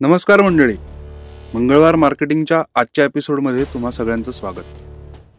[0.00, 0.74] नमस्कार मंडळी.
[1.54, 4.64] मंगळवार मार्केटिंगच्या आजच्या एपिसोडमध्ये तुम्हा सगळ्यांचं स्वागत.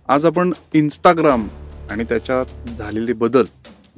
[0.10, 1.48] आज आपण इंस्टाग्राम
[1.92, 3.46] आणि त्याच्यात झालेले बदल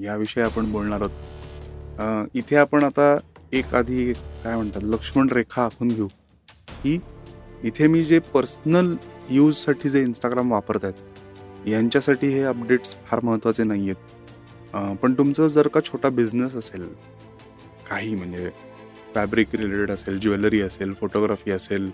[0.04, 2.30] याविषयी आपण बोलणार आहोत.
[2.34, 3.18] इथे आपण आता
[3.54, 6.08] एक आधी काय म्हणतात लक्ष्मण रेखा आखून घेऊ.
[6.84, 7.00] की
[7.64, 8.94] इथे मी जे पर्सनल
[9.30, 15.68] यूजसाठी जे इंस्टाग्राम वापरत आहेत यांच्यासाठी हे अपडेट्स फार महत्त्वाचे नाही आहेत पण तुमचं जर
[15.68, 16.88] का छोटा बिझनेस असेल
[17.90, 18.50] काही म्हणजे
[19.16, 21.90] फॅब्रिक रिलेटेड असेल ज्वेलरी असेल फोटोग्राफी असेल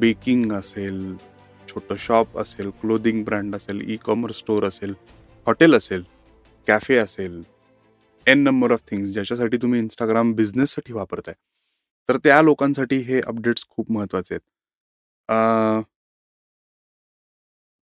[0.00, 1.16] बेकिंग असेल
[1.68, 4.94] छोटं शॉप असेल क्लोदिंग ब्रँड असेल ई कॉमर्स स्टोअर असेल
[5.46, 6.02] हॉटेल असेल
[6.66, 7.42] कॅफे असेल
[8.26, 11.34] एन नंबर ऑफ थिंग्स ज्याच्यासाठी तुम्ही इंस्टाग्राम बिझनेससाठी वापरताय.
[12.08, 14.40] तर त्या लोकांसाठी हे अपडेट्स खूप महत्त्वाचे आहेत.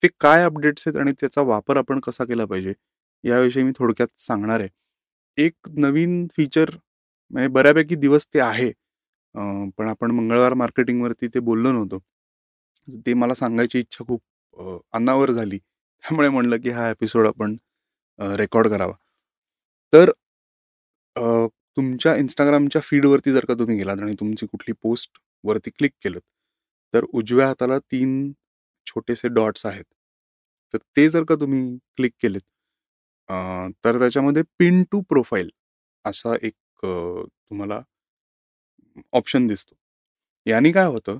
[0.02, 2.72] ते काय अपडेट्स आहेत आणि त्याचा वापर आपण कसा केला पाहिजे
[3.24, 4.68] याविषयी मी थोडक्यात सांगणार आहे.
[5.38, 6.70] एक नवीन फीचर
[7.30, 8.70] म्हणजे बऱ्यापैकी दिवस ते आहे.
[9.78, 11.98] पण आपण मंगळवार मार्केटिंगवरती ते बोललो नव्हतो.
[13.06, 14.20] ते मला सांगायची इच्छा खूप
[14.58, 15.58] अन्नावर अनावर झाली.
[15.58, 17.56] त्यामुळे म्हणलं की हा एपिसोड आपण
[18.18, 18.94] रेकॉर्ड करावा.
[19.92, 20.10] तर
[21.76, 26.18] तुमच्या इंस्टाग्रामच्या फीडवरती जर का तुम्ही गेलात आणि तुमची कुठली पोस्ट वरती क्लिक केलं
[26.94, 28.32] तर उजव्या हाताला तीन
[28.86, 29.84] छोटेसे डॉट्स आहेत.
[30.74, 32.42] तर ते जर का तुम्ही क्लिक केलेत
[33.84, 35.50] तर त्याच्यामध्ये पिन टू प्रोफाईल
[36.04, 36.52] असा एक
[36.84, 37.80] तुम्हाला
[39.12, 39.74] ऑप्शन दिसतो.
[40.46, 41.18] याने काय होतं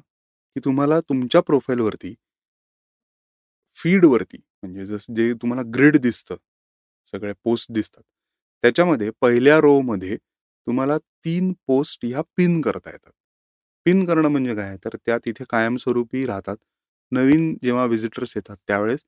[0.56, 2.14] की तुम्हाला तुमच्या प्रोफाईलवरती
[3.75, 6.36] फीडवरती म्हणजे जसं जे तुम्हाला ग्रिड दिसतं
[7.06, 8.03] सगळ्या पोस्ट दिसतात
[8.64, 13.12] त्याच्यामध्ये पहिल्या रो मध्ये तुम्हाला तीन पोस्ट ह्या पिन करता येतात.
[13.86, 14.77] पिन करणं म्हणजे काय?
[14.84, 16.56] तर त्या तिथे कायमस्वरूपी राहतात.
[17.12, 19.05] नवीन जेव्हा व्हिजिटर्स येतात त्यावेळेस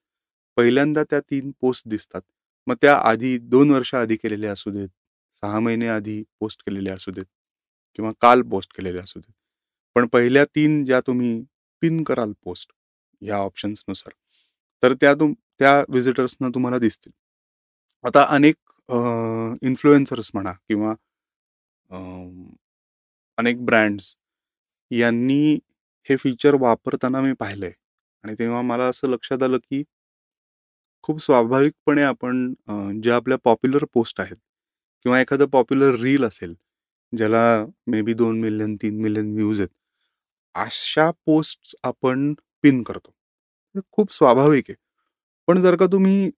[0.56, 2.22] पहिल्यांदा त्या तीन पोस्ट दिसतात.
[2.66, 4.88] मग त्या आधी दोन वर्ष आधी केलेल्या असू देत
[5.42, 7.24] सहा महिने आधी पोस्ट केलेले असू देत
[7.98, 9.32] किंवा काल पोस्ट केलेले असू देत.
[9.96, 11.32] पण पहिल्या तीन ज्या तुम्ही
[11.82, 12.72] पिन कराल पोस्ट
[13.22, 14.12] ह्या ऑप्शन्सनुसार
[14.82, 17.12] तर त्या तुम त्या व्हिजिटर्सना तुम्हाला दिसतील.
[18.04, 18.56] आता अनेक
[19.64, 20.94] इन्फ्लुएन्सर्स म्हणा किंवा
[23.38, 24.14] अनेक ब्रँड्स
[24.90, 25.54] यांनी
[26.06, 27.72] हे फीचर वापरताना मी पाहिलंय.
[28.24, 29.82] आणि तेव्हा मला असं लक्षात आलं की
[31.04, 32.52] खूप स्वाभाविकपणे आपण
[33.02, 34.36] ज्या आपल्या पॉप्युलर पोस्ट आहेत
[35.04, 36.54] किंवा एखादं पॉप्युलर रील असेल
[37.12, 37.42] ज्याला
[37.88, 39.70] मे बी दोन मिलियन तीन मिलियन व्ह्यूज आहेत
[40.54, 42.32] अशा पोस्ट आपण
[42.64, 43.12] पिन करतो.
[43.92, 44.76] खूप स्वाभाविक आहे.
[45.48, 46.30] पण जर का तुम्ही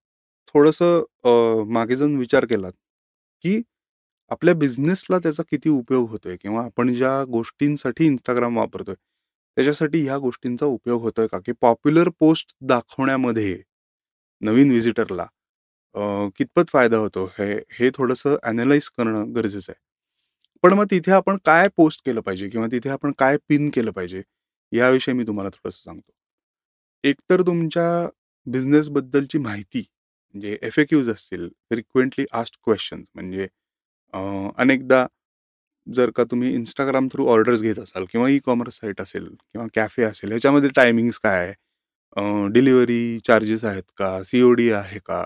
[0.48, 2.72] थोडंसं मागे जाऊन विचार केलात
[3.44, 3.62] की
[4.30, 8.94] आपल्या बिझनेसला त्याचा किती उपयोग होतोय किंवा आपण ज्या गोष्टींसाठी इंस्टाग्राम वापरतोय
[9.56, 11.38] त्याच्यासाठी ह्या गोष्टींचा उपयोग होतोय का?
[11.40, 13.58] की पॉप्युलर पोस्ट दाखवण्यामध्ये
[14.42, 15.26] नवीन व्हिजिटरला
[15.94, 19.80] कितपत फायदा होतो हे हे थोडंसं अनालाइज करणं गरजेचं आहे.
[20.64, 24.22] पण मग तिथे आपण काय पोस्ट केलं पाहिजे किंवा तिथे आपण काय पिन केलं पाहिजे
[24.72, 26.12] याविषयी मी तुम्हाला थोडंसं सांगतो.
[27.04, 28.08] एकतर तुमच्या
[28.46, 29.80] बिझनेसबद्दलची माहिती
[30.34, 33.46] म्हणजे एफ क्यूज असतील फ्रिक्वेंटली आस्ट क्वेश्चन्स म्हणजे
[34.58, 35.06] अनेकदा
[35.86, 40.02] जर का तुम्ही इंस्टाग्राम थ्रू ऑर्डर्स घेत असाल किंवा ई कॉमर्स साईट असेल किंवा कॅफे
[40.04, 41.54] असेल ह्याच्यामध्ये टायमिंग्स काय आहे?
[42.52, 44.22] डिलिव्हरी चार्जेस आहेत का?
[44.24, 45.22] सीओ डी आहे का?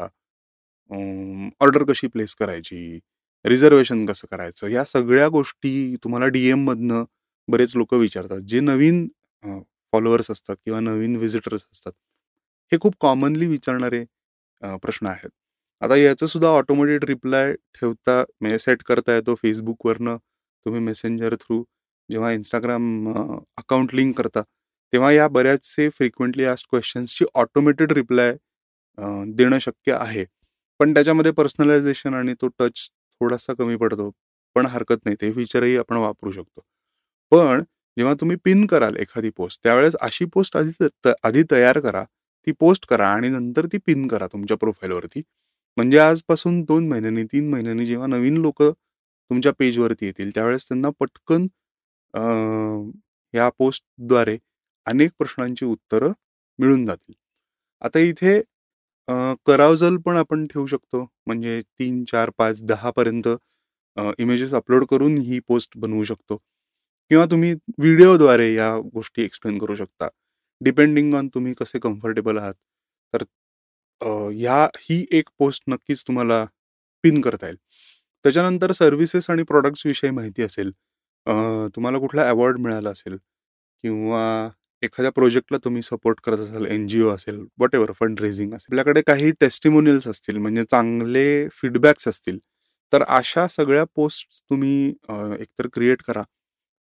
[0.91, 2.99] ऑर्डर कशी प्लेस करायची?
[3.45, 4.69] रिझर्वेशन कसं करायचं?
[4.69, 7.05] या सगळ्या गोष्टी तुम्हाला डीएममधनं
[7.49, 8.41] बरेच लोक विचारतात.
[8.41, 9.07] जे नवीन
[9.93, 11.93] फॉलोअर्स असतात किंवा नवीन व्हिजिटर्स असतात
[12.73, 14.05] हे खूप कॉमनली विचारणारे
[14.83, 15.31] प्रश्न आहेत.
[15.83, 20.17] आता याचं सुद्धा ऑटोमेटेड रिप्लाय ठेवता म्हणजे सेट करता येतो फेसबुकवरनं
[20.67, 21.63] तुम्ही मेसेंजर थ्रू
[22.09, 23.09] जेव्हा इंस्टाग्राम
[23.59, 24.43] अकाउंट लिंक करता
[24.93, 28.35] तेव्हा या बऱ्याचसे फ्रिक्वेंटली आस्ट क्वेश्चन्सची ऑटोमेटेड रिप्लाय
[29.35, 30.25] देणं शक्य आहे.
[30.81, 32.89] पण त्याच्यामध्ये पर्सनलायझेशन आणि तो टच
[33.21, 34.11] थोडासा कमी पडतो
[34.57, 35.17] पण हरकत नाही.
[35.21, 36.61] ते फीचरही आपण वापरू शकतो.
[37.33, 37.63] पण
[37.97, 40.87] जेव्हा तुम्ही पिन कराल एखादी पोस्ट त्यावेळेस अशी पोस्ट आधी
[41.25, 42.05] आधी तयार करा.
[42.47, 45.23] ती पोस्ट करा आणि नंतर ती पिन करा तुमच्या प्रोफाईलवरती
[45.77, 51.47] म्हणजे आजपासून दोन महिन्यांनी तीन महिन्यांनी जेव्हा नवीन लोक तुमच्या पेजवरती येतील त्यावेळेस त्यांना पटकन
[53.35, 54.37] या पोस्टद्वारे
[54.87, 56.13] अनेक प्रश्नांची उत्तरं
[56.59, 57.15] मिळून जातील.
[57.83, 58.41] आता इथे
[59.47, 61.03] करावजल पण आपण ठेवू शकतो.
[61.27, 63.29] म्हणजे तीन चार पाच दहा पर्यंत
[64.19, 66.37] इमेजेस अपलोड करून ही पोस्ट बनवू शकतो.
[67.11, 70.09] किंवा तुम्ही व्हिडिओद्वारे या गोष्टी एक्सप्लेन करू शकता.
[70.61, 72.55] डिपेंडिंग ऑन तुम्ही कसे कम्फर्टेबल आहात
[73.15, 73.25] तर
[74.33, 76.45] ह्या ही एक पोस्ट नक्कीच तुम्हाला
[77.05, 77.57] पिन करता येईल.
[78.25, 80.71] त्याच्यानंतर सर्व्हिसेस आणि प्रॉडक्ट्सविषयी माहिती असेल
[81.77, 83.17] तुम्हाला कुठला अवॉर्ड मिळाला असेल
[83.85, 84.23] किंवा
[84.83, 88.73] एखाद्या प्रोजेक्टला तुम्ही सपोर्ट करत असाल एन जी ओ असेल वॉट एव्हर फंड रेझिंग असेल
[88.73, 92.39] आपल्याकडे काही टेस्टिमोनियल्स असतील म्हणजे चांगले फीडबॅक्स असतील
[92.93, 94.89] तर अशा सगळ्या पोस्ट तुम्ही
[95.41, 96.23] एकतर क्रिएट करा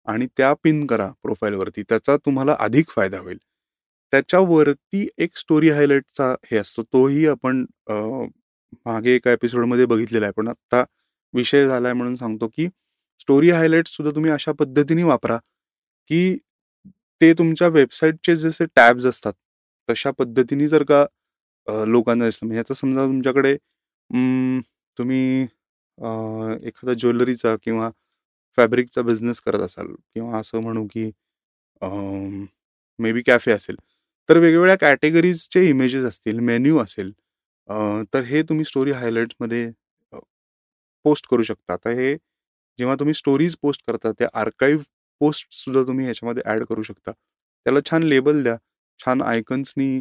[0.08, 3.38] आणि त्या पिन करा प्रोफाईलवरती त्याचा तुम्हाला अधिक फायदा होईल.
[4.12, 7.64] त्याच्यावरती एक स्टोरी हायलाईटचा हे असतो तोही आपण
[8.86, 10.32] मागे एका एपिसोडमध्ये बघितलेला आहे.
[10.36, 10.84] पण आत्ता
[11.34, 12.66] विषय झालाय म्हणून सांगतो की
[13.20, 15.36] स्टोरी हायलाईट सुद्धा तुम्ही अशा पद्धतीने वापरा
[16.08, 16.38] की
[17.20, 19.32] ते तुमच्या वेबसाईटचे जसे टॅब्स असतात
[19.88, 21.04] तशा पद्धतीने जर का
[21.86, 23.56] लोकांना दिसलं म्हणजे आता समजा तुमच्याकडे
[24.98, 25.42] तुम्ही
[26.68, 27.90] एखादा ज्वेलरीचा किंवा
[28.58, 31.10] फॅब्रिकचा बिझनेस करत असाल किंवा असं म्हणू की
[32.98, 33.76] मे बी कॅफे असेल
[34.28, 37.10] तर वेगवेगळ्या कॅटेगरीजचे इमेजेस असतील मेन्यू असेल
[38.14, 39.68] तर हे तुम्ही स्टोरी हायलाईट्समध्ये
[41.04, 41.76] पोस्ट करू शकता.
[41.76, 42.14] तर हे
[42.78, 44.82] जेव्हा तुम्ही स्टोरीज पोस्ट करता ते आर्काईव्ह
[45.20, 47.12] पोस्ट सुद्धा तुम्ही ह्याच्यामध्ये ऍड करू शकता.
[47.12, 48.56] त्याला छान लेबल द्या.
[49.00, 50.00] छान आयकन्सनी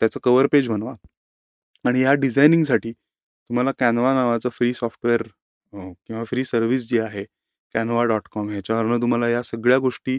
[0.00, 0.94] त्याचं कवर पेज बनवा.
[1.84, 5.22] आणि या डिझायनिंगसाठी तुम्हाला कॅनवा नावाचं फ्री सॉफ्टवेअर
[5.72, 7.24] किंवा फ्री सर्व्हिस जी आहे
[7.74, 10.18] कॅनवा डॉट कॉम ह्याच्यावरनं तुम्हाला या सगळ्या गोष्टी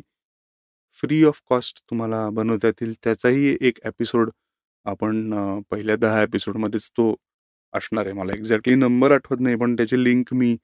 [0.95, 2.93] फ्री ऑफ कॉस्ट तुम्हाला बनवता येतील.
[3.03, 4.29] त्याचाही एक एपिसोड
[4.85, 7.15] आपण पहिल्या दहा एपिसोडमध्येच तो
[7.73, 8.13] असणार आहे.
[8.15, 10.55] मला एक्झॅक्टली नंबर आठवत नाही पण त्याची लिंक मी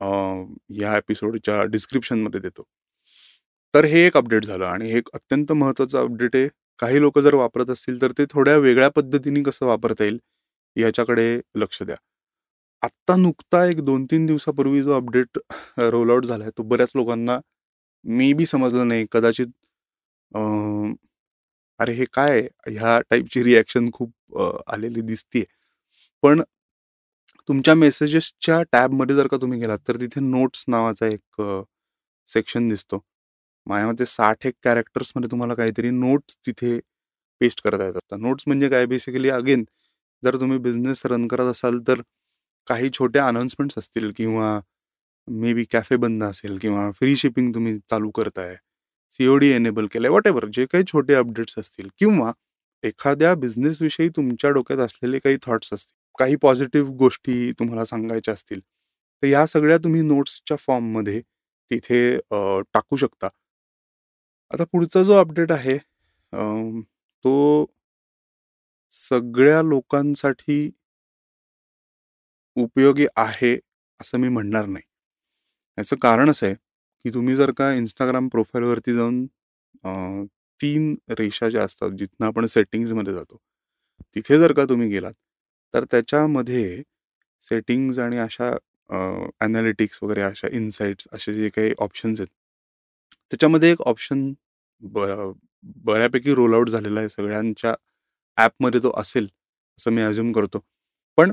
[0.00, 2.62] ह्या एपिसोडच्या डिस्क्रिप्शनमध्ये देतो.
[3.74, 6.48] तर हे एक अपडेट झालं आणि हे एक अत्यंत महत्त्वाचं अपडेट आहे.
[6.80, 10.18] काही लोक जर वापरत असतील तर ते थोड्या वेगळ्या पद्धतीने कसं वापरता येईल
[10.76, 11.96] याच्याकडे लक्ष द्या.
[12.82, 15.38] आत्ता नुकता एक दोन तीन दिवसापूर्वी जो अपडेट
[15.80, 17.38] रोल आउट आहे तो बऱ्याच लोकांना
[18.04, 19.06] मी बी समजलं नाही.
[19.12, 19.46] कदाचित
[21.80, 24.38] अरे हे काय ह्या टाईपची रिॲक्शन खूप
[24.72, 25.44] आलेली दिसतीये.
[26.22, 26.42] पण
[27.48, 31.40] तुमच्या मेसेजेसच्या टॅबमध्ये जर का तुम्ही गेलात तर तिथे नोट्स नावाचा एक
[32.28, 32.98] सेक्शन दिसतो.
[33.66, 36.78] माझ्या मते साठ एक कॅरेक्टर्समध्ये तुम्हाला काहीतरी नोट्स तिथे
[37.40, 38.14] पेस्ट करता येतात.
[38.18, 38.86] नोट्स म्हणजे काय?
[38.86, 39.64] बेसिकली अगेन
[40.22, 42.00] जर तुम्ही बिझनेस रन करत असाल तर
[42.68, 44.58] काही छोट्या अनाउन्समेंट्स असतील किंवा
[45.28, 48.54] मे बी कॅफे बंद असेल किंवा फ्री शिपिंग तुम्ही चालू करताय
[49.12, 52.32] सीओडी एनेबल केलंय वॉट एव्हर जे काही छोटे अपडेट्स असतील किंवा
[52.84, 59.26] एखाद्या बिझनेसविषयी तुमच्या डोक्यात असलेले काही थॉट्स असतील काही पॉझिटिव्ह गोष्टी तुम्हाला सांगायच्या असतील तर
[59.26, 61.20] या सगळ्या तुम्ही नोट्सच्या फॉर्ममध्ये
[61.70, 62.16] तिथे
[62.74, 63.28] टाकू शकता.
[64.50, 65.76] आता पुढचा जो अपडेट आहे
[67.24, 67.66] तो
[68.92, 70.58] सगळ्या लोकांसाठी
[72.56, 73.54] उपयोगी आहे
[74.00, 74.82] असं मी म्हणणार नाही.
[75.78, 76.54] याचं कारण असं आहे
[77.04, 79.26] की तुम्ही जर का इंस्टाग्राम प्रोफाईलवरती जाऊन
[80.60, 83.36] तीन रेषा ज्या असतात जिथनं आपण सेटिंग्समध्ये जातो
[84.16, 85.14] तिथे जर का तुम्ही गेलात
[85.74, 86.82] तर त्याच्यामध्ये
[87.42, 88.50] सेटिंग्ज आणि अशा
[89.40, 92.28] ॲनालिटिक्स वगैरे अशा इन्साइट्स असे जे काही ऑप्शन्स आहेत.
[93.32, 94.32] त्याच्यामध्ये एक ऑप्शन
[94.82, 95.06] ब
[95.84, 97.74] बऱ्यापैकी रोल आउट झालेला आहे सगळ्यांच्या
[98.38, 99.28] ॲपमध्ये तो असेल
[99.78, 100.60] असं मी अज्युम करतो.
[101.18, 101.32] पण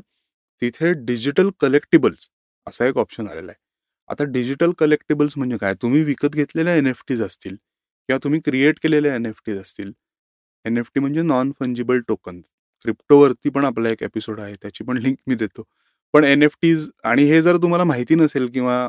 [0.61, 2.29] तिथे डिजिटल कलेक्टिबल्स
[2.67, 3.59] असा एक ऑप्शन आलेला आहे.
[4.09, 5.73] आता डिजिटल कलेक्टिबल्स म्हणजे काय?
[5.81, 9.91] तुम्ही विकत घेतलेल्या एन एफ टीज असतील किंवा तुम्ही क्रिएट केलेल्या एन एफ टीज असतील.
[10.65, 12.41] एन एफ टी म्हणजे नॉन फंजिबल टोकन
[12.85, 15.63] क्रिप्टोवरती पण आपला एक एपिसोड आहे त्याची पण लिंक मी देतो.
[16.13, 18.87] पण एन एफ टीज आणि हे जर तुम्हाला माहिती नसेल किंवा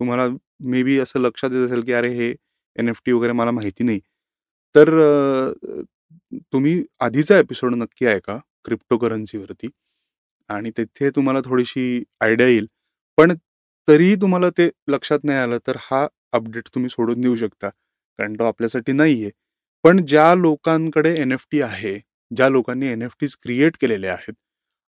[0.00, 0.26] तुम्हाला
[0.70, 2.34] मे बी असं लक्षात येत असेल की अरे हे
[2.76, 4.00] एन एफ टी वगैरे मला माहिती नाही
[4.74, 4.90] तर
[6.52, 9.68] तुम्ही आधीचा एपिसोड नक्की ऐका क्रिप्टो करन्सीवरती
[10.50, 12.66] आणि तिथे तुम्हाला थोडीशी आयडिया येईल.
[13.18, 13.32] पण
[13.88, 18.44] तरीही तुम्हाला ते लक्षात नाही आलं तर हा अपडेट तुम्ही सोडून देऊ शकता कारण तो
[18.44, 19.30] आपल्यासाठी नाही आहे
[19.84, 21.98] पण ज्या लोकांकडे एन एफ टी आहे
[22.30, 24.34] ज्या लोकांनी एन एफ टीज क्रिएट केलेले आहेत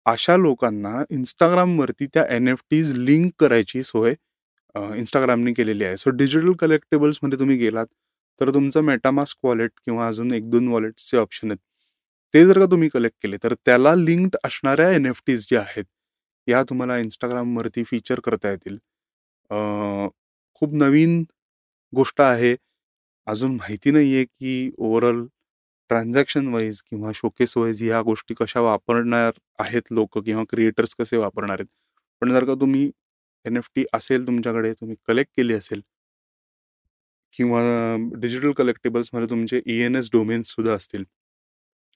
[0.06, 4.14] अशा लोकांना इंस्टाग्रामवरती त्या एन एफ टीज लिंक करायची सोय
[4.76, 5.98] इंस्टाग्रामने केलेली आहे.
[5.98, 7.86] सो डिजिटल कलेक्टेबल्समध्ये तुम्ही गेलात
[8.42, 11.58] तर तुमचं मेटामास्क वॉलेट किंवा अजून एक दोन वॉलेट्सचे ऑप्शन आहेत.
[12.34, 15.86] ते जर का तुम्ही कलेक्ट केले तर त्याला लिंक्ड असणाऱ्या एन एफ टीज ज्या आहेत
[16.48, 18.78] या तुम्हाला इंस्टाग्रामवरती फीचर करता येतील.
[20.56, 21.24] खूप नवीन
[21.94, 22.56] गोष्ट आहे
[23.32, 25.26] अजून माहिती नाही आहे की ओव्हरऑल
[25.90, 31.60] ट्रान्झॅक्शन वाईज किंवा शोकेस वाईज ह्या गोष्टी कशा वापरणार आहेत लोक किंवा क्रिएटर्स कसे वापरणार
[31.60, 31.68] आहेत.
[32.22, 32.90] पण जर का तुम्ही
[33.46, 35.82] एन एफ टी असेल तुमच्याकडे तुम्ही कलेक्ट केली असेल
[37.34, 37.62] किंवा
[38.22, 41.04] डिजिटल कलेक्टेबल्समध्ये तुमचे ई एन एस डोमेन्ससुद्धा असतील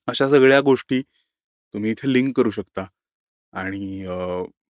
[0.08, 2.86] अशा सगळ्या गोष्टी तुम्ही इथे लिंक करू शकता.
[3.54, 4.06] आणि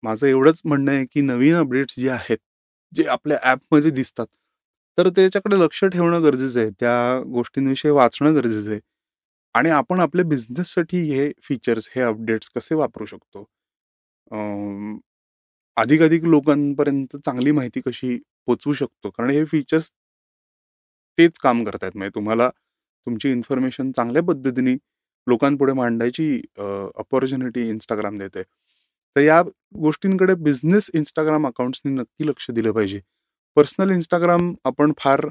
[0.03, 2.37] माझं एवढंच म्हणणं आहे की नवीन अपडेट्स जे आहेत
[2.93, 4.27] जे आपल्या ॲपमध्ये दिसतात
[4.97, 6.69] तर त्याच्याकडे लक्ष ठेवणं गरजेचं आहे.
[6.79, 8.79] त्या गोष्टींविषयी वाचणं गरजेचं आहे.
[9.55, 13.45] आणि आपण आपल्या बिझनेससाठी हे फीचर्स हे अपडेट्स कसे वापरू शकतो?
[15.77, 19.09] अधिकाधिक लोकांपर्यंत चांगली माहिती कशी पोचवू शकतो?
[19.09, 19.91] कारण हे फीचर्स
[21.17, 21.91] तेच काम करतायत.
[21.95, 24.73] म्हणजे तुम्हाला तुमची इन्फॉर्मेशन चांगल्या पद्धतीने
[25.27, 26.25] लोकांपुढे मांडायची
[26.97, 28.43] अपॉर्च्युनिटी इंस्टाग्राम देते
[29.15, 29.41] तर या
[29.77, 32.99] गोष्टींकडे बिझनेस इंस्टाग्राम अकाउंट्सनी नक्की लक्ष दिलं पाहिजे.
[33.57, 35.25] पर्सनल इंस्टाग्राम आपण फार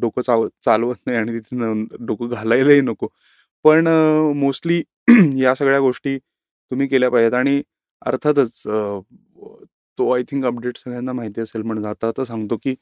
[0.00, 1.72] डोकं चाव चालवत नाही आणि तिथे
[2.06, 3.08] डोकं घालायलाही नको.
[3.64, 3.88] पण
[4.40, 4.82] मोस्टली
[5.42, 7.62] या सगळ्या गोष्टी तुम्ही केल्या पाहिजेत आणि
[8.02, 8.62] अर्थातच
[9.98, 12.74] तो आय थिंक अपडेट सगळ्यांना माहिती असेल म्हणजे आता आता सांगतो की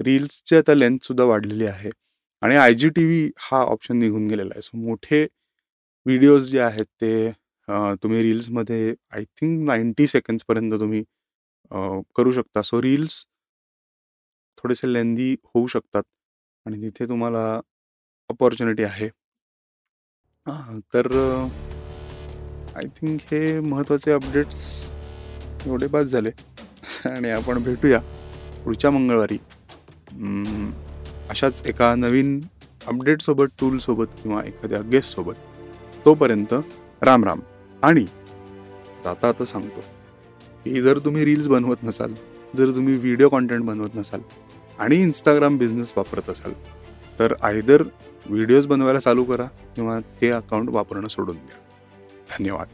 [0.00, 1.90] रील्सची आता लेंथसुद्धा वाढलेली आहे
[2.42, 4.62] आणि आय जी टी व्ही हा ऑप्शन निघून गेलेला आहे.
[4.62, 5.22] सो मोठे
[6.06, 7.30] व्हिडिओज जे आहेत ते
[8.02, 11.02] तुम्ही रील्समध्ये आय थिंक नाईन्टी सेकंड्सपर्यंत तुम्ही
[12.16, 12.62] करू शकता.
[12.62, 13.24] सो रील्स
[14.62, 16.02] थोडेसे लेंदी होऊ शकतात
[16.66, 17.60] आणि तिथे तुम्हाला
[18.30, 19.08] अपॉर्च्युनिटी आहे.
[20.94, 21.06] तर
[22.76, 24.62] आय थिंक हे महत्त्वाचे अपडेट्स
[25.66, 26.30] एवढे बाद झाले.
[27.04, 28.00] आणि आपण भेटूया
[28.64, 29.38] पुढच्या मंगळवारी.
[31.30, 32.40] अशाच एका नवीन
[32.86, 35.34] अपडेटसोबत टूलसोबत किंवा एखाद्या गेस्टसोबत
[36.04, 36.54] तोपर्यंत
[37.02, 37.40] राम राम.
[37.82, 38.04] आणि
[39.04, 39.80] जाता आता सांगतो
[40.64, 42.14] की जर तुम्ही रील्स बनवत नसाल
[42.56, 44.20] जर तुम्ही व्हिडिओ कॉन्टेंट बनवत नसाल
[44.80, 46.52] आणि इंस्टाग्राम बिझनेस वापरत असाल
[47.18, 47.82] तर आयदर
[48.26, 51.56] व्हिडिओज बनवायला चालू करा किंवा ते अकाउंट वापरणं सोडून द्या.
[52.38, 52.66] धन्यवाद.